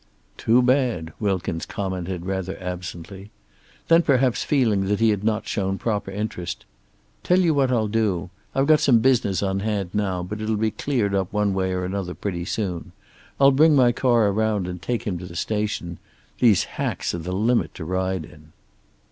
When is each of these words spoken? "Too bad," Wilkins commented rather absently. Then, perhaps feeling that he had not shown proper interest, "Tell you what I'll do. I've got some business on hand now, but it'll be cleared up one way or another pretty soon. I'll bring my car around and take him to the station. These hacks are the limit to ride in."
"Too 0.35 0.63
bad," 0.63 1.13
Wilkins 1.19 1.67
commented 1.67 2.25
rather 2.25 2.57
absently. 2.59 3.29
Then, 3.87 4.01
perhaps 4.01 4.43
feeling 4.43 4.85
that 4.87 4.99
he 4.99 5.11
had 5.11 5.23
not 5.23 5.47
shown 5.47 5.77
proper 5.77 6.09
interest, 6.09 6.65
"Tell 7.21 7.37
you 7.39 7.53
what 7.53 7.71
I'll 7.71 7.87
do. 7.87 8.31
I've 8.55 8.65
got 8.65 8.79
some 8.79 8.97
business 8.97 9.43
on 9.43 9.59
hand 9.59 9.91
now, 9.93 10.23
but 10.23 10.41
it'll 10.41 10.55
be 10.57 10.71
cleared 10.71 11.13
up 11.13 11.31
one 11.31 11.53
way 11.53 11.71
or 11.71 11.85
another 11.85 12.15
pretty 12.15 12.45
soon. 12.45 12.93
I'll 13.39 13.51
bring 13.51 13.75
my 13.75 13.91
car 13.91 14.29
around 14.29 14.65
and 14.67 14.81
take 14.81 15.03
him 15.03 15.19
to 15.19 15.27
the 15.27 15.35
station. 15.35 15.99
These 16.39 16.63
hacks 16.63 17.13
are 17.13 17.19
the 17.19 17.31
limit 17.31 17.75
to 17.75 17.85
ride 17.85 18.25
in." 18.25 18.53